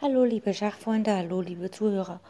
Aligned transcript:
Hallo 0.00 0.22
liebe 0.22 0.54
Schachfreunde, 0.54 1.12
hallo 1.12 1.40
liebe 1.40 1.72
Zuhörer. 1.72 2.20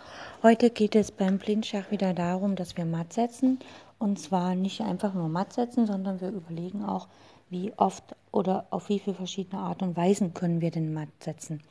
Heute 0.43 0.71
geht 0.71 0.96
es 0.96 1.11
beim 1.11 1.37
Blindschach 1.37 1.91
wieder 1.91 2.14
darum, 2.14 2.56
dass 2.56 2.79
wir 2.79 2.87
matt 2.87 3.12
setzen. 3.12 3.59
Und 3.98 4.19
zwar 4.19 4.54
nicht 4.54 4.80
einfach 4.80 5.12
nur 5.12 5.29
matt 5.29 5.53
setzen, 5.53 5.87
sondern 5.87 6.23
wir 6.23 6.31
überlegen 6.31 6.83
auch, 6.83 7.09
wie 7.51 7.75
oft 7.77 8.17
oder 8.33 8.65
auf 8.71 8.89
wie 8.89 8.99
viele 8.99 9.17
verschiedene 9.17 9.61
Art 9.61 9.83
und 9.83 9.99
Weisen 9.99 10.33
können 10.33 10.62
wir 10.62 10.71
denn 10.71 10.95
matt 10.95 11.11
setzen. 11.21 11.62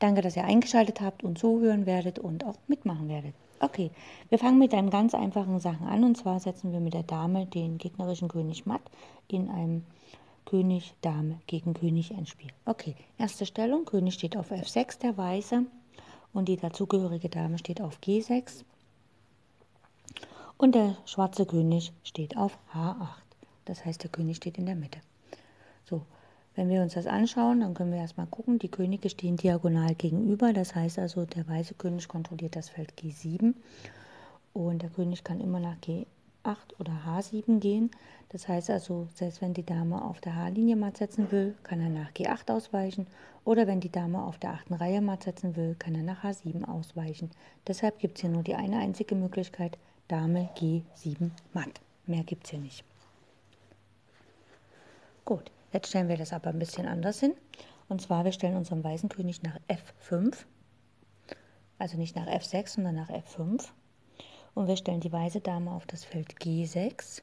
Danke, 0.00 0.22
dass 0.22 0.34
ihr 0.34 0.42
eingeschaltet 0.42 1.00
habt 1.00 1.22
und 1.22 1.38
zuhören 1.38 1.86
werdet 1.86 2.18
und 2.18 2.44
auch 2.44 2.56
mitmachen 2.66 3.08
werdet. 3.08 3.34
Okay, 3.60 3.92
wir 4.28 4.40
fangen 4.40 4.58
mit 4.58 4.74
einem 4.74 4.90
ganz 4.90 5.14
einfachen 5.14 5.60
Sachen 5.60 5.86
an. 5.86 6.02
Und 6.02 6.16
zwar 6.16 6.40
setzen 6.40 6.72
wir 6.72 6.80
mit 6.80 6.94
der 6.94 7.04
Dame 7.04 7.46
den 7.46 7.78
gegnerischen 7.78 8.26
König 8.26 8.66
matt 8.66 8.82
in 9.28 9.48
einem 9.48 9.84
König, 10.52 10.92
Dame 11.00 11.40
gegen 11.46 11.72
König 11.72 12.14
ein 12.14 12.26
Spiel. 12.26 12.50
Okay, 12.66 12.94
erste 13.16 13.46
Stellung. 13.46 13.86
König 13.86 14.12
steht 14.12 14.36
auf 14.36 14.52
F6, 14.52 14.98
der 14.98 15.16
Weiße. 15.16 15.64
Und 16.34 16.46
die 16.46 16.58
dazugehörige 16.58 17.30
Dame 17.30 17.56
steht 17.56 17.80
auf 17.80 17.98
G6. 18.00 18.62
Und 20.58 20.74
der 20.74 20.98
schwarze 21.06 21.46
König 21.46 21.94
steht 22.04 22.36
auf 22.36 22.58
H8. 22.74 23.08
Das 23.64 23.82
heißt, 23.86 24.02
der 24.02 24.10
König 24.10 24.36
steht 24.36 24.58
in 24.58 24.66
der 24.66 24.74
Mitte. 24.74 24.98
So, 25.86 26.02
wenn 26.54 26.68
wir 26.68 26.82
uns 26.82 26.92
das 26.92 27.06
anschauen, 27.06 27.60
dann 27.60 27.72
können 27.72 27.92
wir 27.92 28.00
erstmal 28.00 28.26
gucken, 28.26 28.58
die 28.58 28.68
Könige 28.68 29.08
stehen 29.08 29.38
diagonal 29.38 29.94
gegenüber. 29.94 30.52
Das 30.52 30.74
heißt 30.74 30.98
also, 30.98 31.24
der 31.24 31.48
weiße 31.48 31.76
König 31.76 32.08
kontrolliert 32.08 32.56
das 32.56 32.68
Feld 32.68 32.92
G7 33.00 33.54
und 34.52 34.82
der 34.82 34.90
König 34.90 35.24
kann 35.24 35.40
immer 35.40 35.60
nach 35.60 35.78
G8 35.78 36.04
oder 36.78 36.92
H7 37.06 37.60
gehen. 37.60 37.90
Das 38.30 38.48
heißt 38.48 38.70
also, 38.70 39.08
selbst 39.14 39.40
wenn 39.40 39.54
die 39.54 39.64
Dame 39.64 40.02
auf 40.02 40.20
der 40.20 40.36
H-Linie 40.36 40.76
matt 40.76 40.96
setzen 40.96 41.30
will, 41.30 41.54
kann 41.62 41.80
er 41.80 41.90
nach 41.90 42.10
G8 42.12 42.50
ausweichen. 42.50 43.06
Oder 43.44 43.66
wenn 43.66 43.80
die 43.80 43.92
Dame 43.92 44.22
auf 44.22 44.38
der 44.38 44.50
achten 44.50 44.74
Reihe 44.74 45.00
matt 45.00 45.24
setzen 45.24 45.56
will, 45.56 45.74
kann 45.78 45.94
er 45.94 46.02
nach 46.02 46.24
H7 46.24 46.64
ausweichen. 46.64 47.30
Deshalb 47.66 47.98
gibt 47.98 48.16
es 48.16 48.22
hier 48.22 48.30
nur 48.30 48.42
die 48.42 48.54
eine 48.54 48.78
einzige 48.78 49.14
Möglichkeit, 49.14 49.78
Dame 50.08 50.48
G7 50.56 51.30
matt. 51.52 51.80
Mehr 52.06 52.24
gibt 52.24 52.44
es 52.44 52.50
hier 52.50 52.60
nicht. 52.60 52.84
Gut, 55.24 55.50
jetzt 55.72 55.88
stellen 55.88 56.08
wir 56.08 56.16
das 56.16 56.32
aber 56.32 56.50
ein 56.50 56.58
bisschen 56.58 56.88
anders 56.88 57.20
hin. 57.20 57.34
Und 57.88 58.00
zwar, 58.00 58.24
wir 58.24 58.32
stellen 58.32 58.56
unseren 58.56 58.82
weißen 58.82 59.08
König 59.08 59.42
nach 59.42 59.58
F5. 59.68 60.34
Also 61.78 61.96
nicht 61.96 62.16
nach 62.16 62.26
F6, 62.26 62.68
sondern 62.68 62.94
nach 62.94 63.10
F5. 63.10 63.68
Und 64.54 64.68
wir 64.68 64.76
stellen 64.76 65.00
die 65.00 65.12
weiße 65.12 65.40
Dame 65.40 65.70
auf 65.70 65.86
das 65.86 66.04
Feld 66.04 66.34
G6 66.38 67.22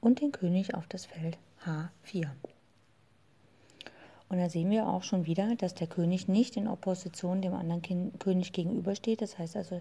und 0.00 0.20
den 0.20 0.32
König 0.32 0.74
auf 0.74 0.86
das 0.88 1.06
Feld 1.06 1.38
H4. 1.64 2.28
Und 4.28 4.38
da 4.38 4.48
sehen 4.48 4.70
wir 4.70 4.88
auch 4.88 5.02
schon 5.02 5.26
wieder, 5.26 5.54
dass 5.54 5.74
der 5.74 5.86
König 5.86 6.28
nicht 6.28 6.56
in 6.56 6.66
Opposition 6.66 7.42
dem 7.42 7.54
anderen 7.54 7.82
kind 7.82 8.18
König 8.18 8.52
gegenübersteht. 8.52 9.22
Das 9.22 9.38
heißt 9.38 9.56
also, 9.56 9.80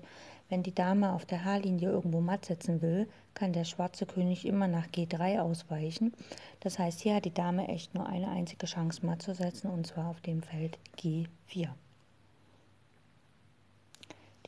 wenn 0.50 0.62
die 0.62 0.76
Dame 0.76 1.14
auf 1.14 1.26
der 1.26 1.44
H-Linie 1.44 1.90
irgendwo 1.90 2.22
matt 2.22 2.46
setzen 2.46 2.82
will, 2.82 3.08
kann 3.34 3.54
der 3.54 3.64
schwarze 3.64 4.06
König 4.06 4.46
immer 4.46 4.68
nach 4.68 4.86
G3 4.88 5.40
ausweichen. 5.40 6.14
Das 6.60 6.78
heißt, 6.78 7.00
hier 7.00 7.16
hat 7.16 7.26
die 7.26 7.34
Dame 7.34 7.68
echt 7.70 7.96
nur 7.96 8.06
eine 8.06 8.28
einzige 8.30 8.68
Chance 8.68 9.06
matt 9.06 9.22
zu 9.22 9.34
setzen, 9.34 9.72
und 9.72 9.88
zwar 9.88 10.10
auf 10.10 10.22
dem 10.22 10.44
Feld 10.44 10.78
G4. 11.00 11.70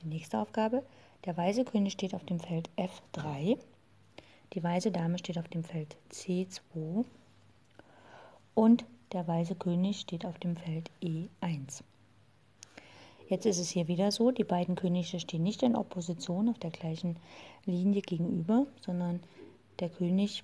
Die 0.02 0.08
nächste 0.08 0.38
Aufgabe 0.38 0.84
der 1.26 1.36
weiße 1.36 1.66
König 1.66 1.94
steht 1.94 2.14
auf 2.14 2.24
dem 2.24 2.40
Feld 2.40 2.70
F3. 2.78 3.58
Die 4.54 4.64
weiße 4.64 4.92
Dame 4.92 5.18
steht 5.18 5.38
auf 5.38 5.48
dem 5.48 5.64
Feld 5.64 5.98
C2. 6.12 7.06
Und 8.54 8.86
der 9.12 9.28
weiße 9.28 9.56
König 9.56 10.00
steht 10.00 10.26
auf 10.26 10.38
dem 10.40 10.56
Feld 10.56 10.92
E1. 11.02 11.84
Jetzt 13.28 13.46
ist 13.48 13.58
es 13.58 13.70
hier 13.70 13.88
wieder 13.88 14.12
so, 14.12 14.32
die 14.32 14.44
beiden 14.44 14.76
Könige 14.76 15.20
stehen 15.20 15.42
nicht 15.42 15.64
in 15.64 15.76
Opposition 15.76 16.48
auf 16.48 16.60
der 16.60 16.70
gleichen 16.70 17.18
Linie 17.66 18.02
gegenüber, 18.02 18.68
sondern 18.82 19.20
der 19.80 19.90
König 19.90 20.44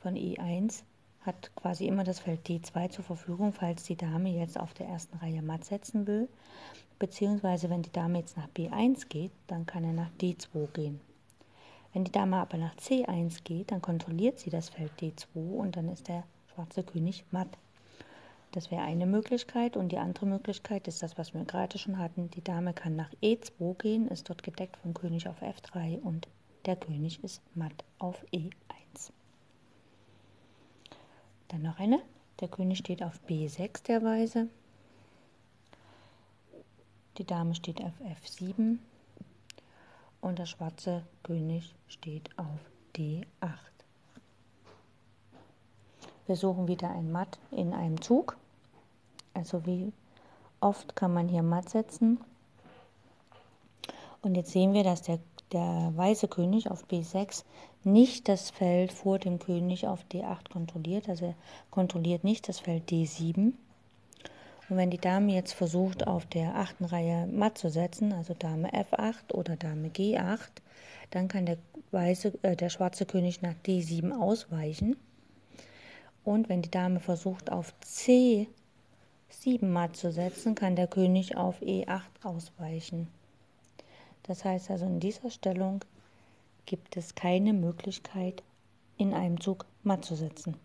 von 0.00 0.16
E1 0.16 0.82
hat 1.24 1.54
quasi 1.54 1.86
immer 1.86 2.04
das 2.04 2.20
Feld 2.20 2.46
D2 2.48 2.90
zur 2.90 3.04
Verfügung, 3.04 3.52
falls 3.52 3.84
die 3.84 3.96
Dame 3.96 4.30
jetzt 4.30 4.58
auf 4.58 4.74
der 4.74 4.88
ersten 4.88 5.16
Reihe 5.18 5.42
matt 5.42 5.64
setzen 5.64 6.06
will. 6.06 6.28
Beziehungsweise 6.98 7.70
wenn 7.70 7.82
die 7.82 7.92
Dame 7.92 8.18
jetzt 8.18 8.36
nach 8.36 8.48
B1 8.48 9.08
geht, 9.08 9.32
dann 9.46 9.66
kann 9.66 9.84
er 9.84 9.92
nach 9.92 10.10
D2 10.20 10.66
gehen. 10.72 11.00
Wenn 11.92 12.04
die 12.04 12.12
Dame 12.12 12.36
aber 12.36 12.58
nach 12.58 12.74
C1 12.76 13.44
geht, 13.44 13.70
dann 13.70 13.82
kontrolliert 13.82 14.38
sie 14.38 14.50
das 14.50 14.70
Feld 14.70 14.92
D2 15.00 15.36
und 15.36 15.76
dann 15.76 15.88
ist 15.88 16.08
der 16.08 16.24
schwarze 16.54 16.82
König 16.82 17.24
matt. 17.30 17.58
Das 18.52 18.70
wäre 18.70 18.82
eine 18.82 19.06
Möglichkeit 19.06 19.76
und 19.76 19.90
die 19.92 19.98
andere 19.98 20.26
Möglichkeit 20.26 20.86
ist 20.86 21.02
das, 21.02 21.16
was 21.16 21.32
wir 21.32 21.44
gerade 21.44 21.78
schon 21.78 21.98
hatten. 21.98 22.30
Die 22.30 22.44
Dame 22.44 22.74
kann 22.74 22.96
nach 22.96 23.10
E2 23.22 23.74
gehen, 23.78 24.08
ist 24.08 24.28
dort 24.28 24.42
gedeckt 24.42 24.76
vom 24.78 24.94
König 24.94 25.28
auf 25.28 25.40
F3 25.42 26.00
und 26.00 26.28
der 26.66 26.76
König 26.76 27.22
ist 27.24 27.42
matt 27.54 27.84
auf 27.98 28.24
E1. 28.32 29.12
Dann 31.52 31.62
noch 31.62 31.78
eine. 31.78 32.00
Der 32.40 32.48
König 32.48 32.78
steht 32.78 33.02
auf 33.02 33.20
B6 33.28 33.84
der 33.84 34.02
Weise. 34.02 34.48
Die 37.18 37.24
Dame 37.24 37.54
steht 37.54 37.82
auf 37.82 37.92
F7 38.00 38.78
und 40.22 40.38
der 40.38 40.46
schwarze 40.46 41.04
König 41.22 41.74
steht 41.88 42.30
auf 42.38 42.58
D8. 42.96 43.26
Wir 46.26 46.36
suchen 46.36 46.68
wieder 46.68 46.88
ein 46.90 47.12
Matt 47.12 47.38
in 47.50 47.74
einem 47.74 48.00
Zug. 48.00 48.38
Also 49.34 49.66
wie 49.66 49.92
oft 50.60 50.96
kann 50.96 51.12
man 51.12 51.28
hier 51.28 51.42
Matt 51.42 51.68
setzen. 51.68 52.18
Und 54.22 54.36
jetzt 54.36 54.52
sehen 54.52 54.72
wir, 54.72 54.84
dass 54.84 55.02
der 55.02 55.18
der 55.52 55.92
weiße 55.94 56.28
König 56.28 56.70
auf 56.70 56.84
B6 56.86 57.44
nicht 57.84 58.28
das 58.28 58.50
Feld 58.50 58.92
vor 58.92 59.18
dem 59.18 59.38
König 59.38 59.86
auf 59.86 60.04
D8 60.12 60.50
kontrolliert. 60.50 61.08
Also 61.08 61.26
er 61.26 61.34
kontrolliert 61.70 62.24
nicht 62.24 62.48
das 62.48 62.60
Feld 62.60 62.90
D7. 62.90 63.52
Und 64.68 64.76
wenn 64.76 64.90
die 64.90 64.98
Dame 64.98 65.34
jetzt 65.34 65.52
versucht, 65.52 66.06
auf 66.06 66.24
der 66.26 66.56
achten 66.56 66.84
Reihe 66.84 67.26
matt 67.26 67.58
zu 67.58 67.68
setzen, 67.68 68.12
also 68.12 68.34
Dame 68.34 68.70
F8 68.70 69.32
oder 69.34 69.56
Dame 69.56 69.88
G8, 69.88 70.48
dann 71.10 71.28
kann 71.28 71.46
der, 71.46 71.58
weiße, 71.90 72.38
äh, 72.42 72.56
der 72.56 72.70
schwarze 72.70 73.04
König 73.04 73.42
nach 73.42 73.54
D7 73.66 74.12
ausweichen. 74.12 74.96
Und 76.24 76.48
wenn 76.48 76.62
die 76.62 76.70
Dame 76.70 77.00
versucht, 77.00 77.50
auf 77.50 77.74
C7 77.84 78.46
matt 79.66 79.96
zu 79.96 80.12
setzen, 80.12 80.54
kann 80.54 80.76
der 80.76 80.86
König 80.86 81.36
auf 81.36 81.60
E8 81.60 82.00
ausweichen. 82.22 83.08
Das 84.24 84.44
heißt 84.44 84.70
also, 84.70 84.86
in 84.86 85.00
dieser 85.00 85.30
Stellung 85.30 85.84
gibt 86.66 86.96
es 86.96 87.14
keine 87.14 87.52
Möglichkeit, 87.52 88.42
in 88.96 89.14
einem 89.14 89.40
Zug 89.40 89.66
matt 89.82 90.04
zu 90.04 90.14
setzen. 90.14 90.56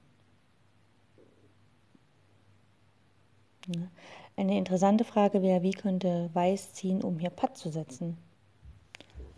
Eine 4.35 4.57
interessante 4.57 5.03
Frage 5.03 5.41
wäre, 5.41 5.63
wie 5.63 5.71
könnte 5.71 6.29
Weiß 6.33 6.73
ziehen, 6.73 7.03
um 7.03 7.19
hier 7.19 7.31
Patt 7.31 7.57
zu 7.57 7.69
setzen? 7.69 8.17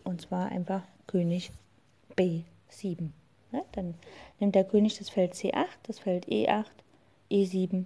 Und 0.04 0.22
zwar 0.22 0.50
einfach 0.50 0.84
König 1.08 1.52
B7. 2.16 3.10
Dann 3.72 3.96
nimmt 4.40 4.56
der 4.56 4.66
König 4.66 4.98
das 4.98 5.10
Feld 5.10 5.34
C8, 5.34 5.66
das 5.84 6.00
Feld 6.00 6.28
E8, 6.28 6.66
E7, 7.32 7.86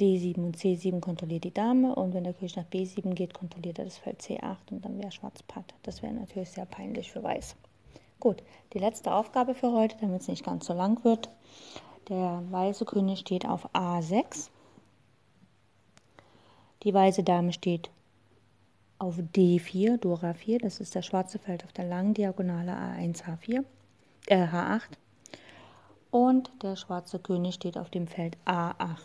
D7 0.00 0.38
und 0.38 0.56
C7 0.56 1.00
kontrolliert 1.00 1.44
die 1.44 1.52
Dame 1.52 1.94
und 1.94 2.14
wenn 2.14 2.24
der 2.24 2.32
König 2.32 2.56
nach 2.56 2.64
B7 2.64 3.14
geht, 3.14 3.34
kontrolliert 3.34 3.78
er 3.78 3.84
das 3.84 3.98
Feld 3.98 4.22
C8 4.22 4.70
und 4.70 4.84
dann 4.84 4.98
wäre 4.98 5.12
Schwarz 5.12 5.42
Patt. 5.42 5.74
Das 5.82 6.02
wäre 6.02 6.14
natürlich 6.14 6.50
sehr 6.50 6.64
peinlich 6.64 7.12
für 7.12 7.22
Weiß. 7.22 7.54
Gut, 8.18 8.42
die 8.72 8.78
letzte 8.78 9.12
Aufgabe 9.12 9.54
für 9.54 9.72
heute, 9.72 9.96
damit 10.00 10.22
es 10.22 10.28
nicht 10.28 10.44
ganz 10.44 10.66
so 10.66 10.72
lang 10.72 11.04
wird. 11.04 11.28
Der 12.08 12.42
weiße 12.50 12.84
König 12.86 13.20
steht 13.20 13.46
auf 13.46 13.72
A6. 13.74 14.48
Die 16.82 16.94
weiße 16.94 17.22
Dame 17.22 17.52
steht 17.52 17.90
auf 18.98 19.16
D4, 19.18 19.98
Dora 19.98 20.34
4. 20.34 20.60
Das 20.60 20.80
ist 20.80 20.96
das 20.96 21.06
schwarze 21.06 21.38
Feld 21.38 21.64
auf 21.64 21.72
der 21.72 21.84
langen 21.84 22.14
Diagonale 22.14 22.72
A1, 22.72 23.24
H4, 23.24 23.64
äh, 24.26 24.46
H8. 24.46 24.82
Und 26.10 26.50
der 26.62 26.76
schwarze 26.76 27.18
König 27.18 27.54
steht 27.54 27.78
auf 27.78 27.90
dem 27.90 28.06
Feld 28.06 28.36
A8. 28.44 28.96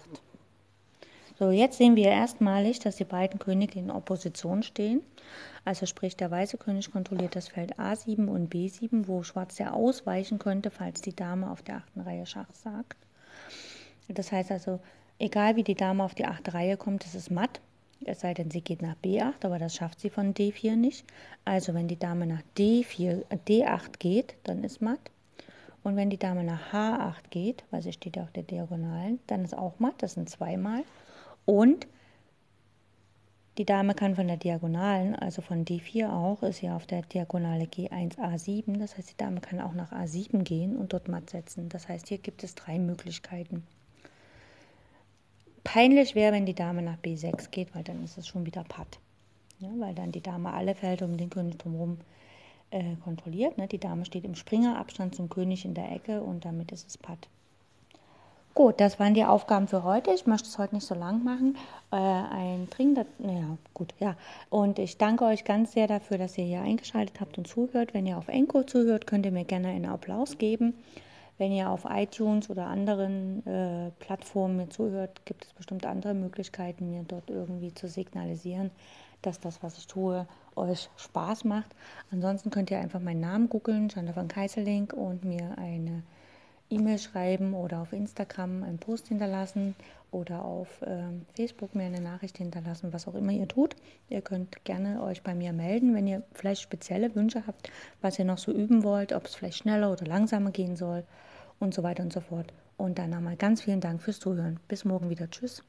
So, 1.37 1.51
jetzt 1.51 1.77
sehen 1.77 1.97
wir 1.97 2.07
erstmalig, 2.07 2.79
dass 2.79 2.95
die 2.95 3.03
beiden 3.03 3.39
Könige 3.39 3.77
in 3.77 3.91
Opposition 3.91 4.63
stehen. 4.63 5.01
Also 5.65 5.85
sprich, 5.85 6.15
der 6.15 6.31
weiße 6.31 6.57
König 6.57 6.91
kontrolliert 6.91 7.35
das 7.35 7.49
Feld 7.49 7.77
A7 7.77 8.27
und 8.27 8.53
B7, 8.53 9.07
wo 9.07 9.21
Schwarz 9.23 9.57
ja 9.57 9.73
ausweichen 9.73 10.39
könnte, 10.39 10.71
falls 10.71 11.01
die 11.01 11.15
Dame 11.15 11.51
auf 11.51 11.61
der 11.61 11.77
achten 11.77 11.99
Reihe 11.99 12.25
Schach 12.25 12.53
sagt. 12.53 12.95
Das 14.07 14.31
heißt 14.31 14.51
also, 14.51 14.79
egal 15.19 15.57
wie 15.57 15.63
die 15.63 15.75
Dame 15.75 16.05
auf 16.05 16.15
die 16.15 16.25
achte 16.25 16.53
Reihe 16.53 16.77
kommt, 16.77 17.05
es 17.05 17.15
ist 17.15 17.31
matt. 17.31 17.59
Es 18.05 18.21
sei 18.21 18.33
denn, 18.33 18.51
sie 18.51 18.61
geht 18.61 18.81
nach 18.81 18.95
B8, 19.03 19.43
aber 19.43 19.59
das 19.59 19.75
schafft 19.75 19.99
sie 19.99 20.09
von 20.09 20.33
D4 20.33 20.75
nicht. 20.75 21.05
Also 21.43 21.73
wenn 21.73 21.89
die 21.89 21.99
Dame 21.99 22.27
nach 22.27 22.43
D4, 22.57 23.23
D8 23.47 23.97
geht, 23.99 24.35
dann 24.43 24.63
ist 24.63 24.81
matt. 24.81 24.99
Und 25.83 25.97
wenn 25.97 26.09
die 26.09 26.17
Dame 26.17 26.43
nach 26.43 26.71
H8 26.71 27.29
geht, 27.29 27.63
weil 27.71 27.81
sie 27.81 27.93
steht 27.93 28.15
ja 28.15 28.23
auf 28.23 28.31
der 28.31 28.43
Diagonalen, 28.43 29.19
dann 29.27 29.43
ist 29.43 29.57
auch 29.57 29.79
matt, 29.79 29.95
das 29.97 30.13
sind 30.13 30.29
zweimal. 30.29 30.83
Und 31.45 31.87
Die 33.57 33.65
Dame 33.65 33.93
kann 33.93 34.15
von 34.15 34.27
der 34.27 34.35
Diagonalen, 34.35 35.15
also 35.15 35.41
von 35.41 35.63
D4 35.63 36.11
auch, 36.11 36.43
ist 36.43 36.61
ja 36.61 36.75
auf 36.75 36.85
der 36.85 37.03
Diagonale 37.03 37.65
G1 37.65 38.17
A7. 38.17 38.77
Das 38.79 38.97
heißt, 38.97 39.11
die 39.11 39.17
Dame 39.17 39.39
kann 39.39 39.61
auch 39.61 39.73
nach 39.73 39.93
A7 39.93 40.43
gehen 40.43 40.75
und 40.75 40.91
dort 40.91 41.07
matt 41.07 41.29
setzen. 41.29 41.69
Das 41.69 41.87
heißt, 41.87 42.09
hier 42.09 42.17
gibt 42.17 42.43
es 42.43 42.55
drei 42.55 42.79
Möglichkeiten. 42.79 43.63
Peinlich 45.63 46.15
wäre, 46.15 46.33
wenn 46.33 46.45
die 46.45 46.53
Dame 46.53 46.81
nach 46.81 46.97
B6 46.97 47.49
geht, 47.49 47.73
weil 47.73 47.83
dann 47.83 48.03
ist 48.03 48.17
es 48.17 48.27
schon 48.27 48.45
wieder 48.45 48.63
Patt. 48.65 48.99
Ja, 49.59 49.69
weil 49.77 49.95
dann 49.95 50.11
die 50.11 50.21
Dame 50.21 50.51
alle 50.51 50.75
Felder 50.75 51.05
um 51.05 51.15
den 51.15 51.29
König 51.29 51.57
drumherum 51.57 51.99
äh, 52.71 52.95
kontrolliert. 52.97 53.57
Ne? 53.57 53.67
Die 53.69 53.79
Dame 53.79 54.03
steht 54.03 54.25
im 54.25 54.35
Springerabstand 54.35 55.15
zum 55.15 55.29
König 55.29 55.63
in 55.63 55.73
der 55.73 55.93
Ecke 55.93 56.21
und 56.21 56.43
damit 56.43 56.73
ist 56.73 56.89
es 56.89 56.97
Patt. 56.97 57.29
Gut, 58.57 58.79
das 58.79 59.01
waren 59.01 59.13
die 59.13 59.25
Aufgaben 59.25 59.67
für 59.67 59.83
heute. 59.83 60.11
Ich 60.11 60.27
möchte 60.27 60.47
es 60.47 60.57
heute 60.57 60.75
nicht 60.75 60.87
so 60.87 60.95
lang 60.95 61.25
machen. 61.25 61.57
Äh, 61.91 61.97
ein 61.97 62.69
dringender, 62.69 63.05
naja, 63.19 63.57
gut, 63.73 63.93
ja. 63.99 64.15
Und 64.49 64.79
ich 64.79 64.97
danke 64.97 65.25
euch 65.25 65.43
ganz 65.43 65.73
sehr 65.73 65.87
dafür, 65.87 66.17
dass 66.17 66.37
ihr 66.37 66.45
hier 66.45 66.61
eingeschaltet 66.61 67.19
habt 67.19 67.37
und 67.37 67.49
zuhört. 67.49 67.93
Wenn 67.93 68.05
ihr 68.05 68.17
auf 68.17 68.29
Enko 68.29 68.63
zuhört, 68.63 69.07
könnt 69.07 69.25
ihr 69.25 69.33
mir 69.33 69.43
gerne 69.43 69.67
einen 69.67 69.87
Applaus 69.87 70.37
geben. 70.37 70.73
Wenn 71.37 71.51
ihr 71.51 71.69
auf 71.69 71.83
iTunes 71.83 72.49
oder 72.49 72.67
anderen 72.67 73.45
äh, 73.45 73.91
Plattformen 73.99 74.55
mir 74.55 74.69
zuhört, 74.69 75.25
gibt 75.25 75.43
es 75.43 75.51
bestimmt 75.51 75.85
andere 75.85 76.13
Möglichkeiten, 76.13 76.91
mir 76.91 77.03
dort 77.03 77.29
irgendwie 77.29 77.73
zu 77.73 77.89
signalisieren, 77.89 78.71
dass 79.21 79.41
das, 79.41 79.63
was 79.63 79.77
ich 79.77 79.87
tue, 79.87 80.27
euch 80.55 80.89
Spaß 80.95 81.43
macht. 81.43 81.75
Ansonsten 82.09 82.51
könnt 82.51 82.71
ihr 82.71 82.79
einfach 82.79 83.01
meinen 83.01 83.19
Namen 83.19 83.49
googeln, 83.49 83.89
Chandra 83.89 84.13
von 84.13 84.29
Kaiserlink, 84.29 84.93
und 84.93 85.25
mir 85.25 85.57
eine 85.57 86.03
E-Mail 86.69 86.97
schreiben 86.97 87.53
oder 87.53 87.81
auf 87.81 87.93
Instagram 87.93 88.63
einen 88.63 88.79
Post 88.79 89.07
hinterlassen 89.07 89.75
oder 90.11 90.43
auf 90.43 90.81
äh, 90.81 91.03
Facebook 91.35 91.75
mir 91.75 91.83
eine 91.83 92.01
Nachricht 92.01 92.37
hinterlassen, 92.37 92.93
was 92.93 93.07
auch 93.07 93.15
immer 93.15 93.31
ihr 93.31 93.47
tut. 93.47 93.75
Ihr 94.09 94.21
könnt 94.21 94.63
gerne 94.63 95.03
euch 95.03 95.21
bei 95.21 95.35
mir 95.35 95.53
melden, 95.53 95.93
wenn 95.93 96.07
ihr 96.07 96.23
vielleicht 96.33 96.61
spezielle 96.61 97.13
Wünsche 97.15 97.45
habt, 97.45 97.69
was 98.01 98.17
ihr 98.17 98.25
noch 98.25 98.37
so 98.37 98.51
üben 98.51 98.83
wollt, 98.83 99.13
ob 99.13 99.25
es 99.25 99.35
vielleicht 99.35 99.57
schneller 99.57 99.91
oder 99.91 100.05
langsamer 100.05 100.51
gehen 100.51 100.75
soll 100.75 101.03
und 101.59 101.73
so 101.73 101.83
weiter 101.83 102.03
und 102.03 102.13
so 102.13 102.21
fort. 102.21 102.53
Und 102.77 102.97
dann 102.97 103.11
nochmal 103.11 103.35
ganz 103.35 103.61
vielen 103.61 103.81
Dank 103.81 104.01
fürs 104.01 104.19
Zuhören. 104.19 104.59
Bis 104.67 104.85
morgen 104.85 105.09
wieder. 105.09 105.29
Tschüss. 105.29 105.63